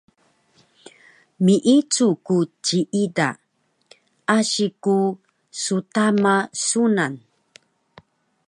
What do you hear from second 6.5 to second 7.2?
sunan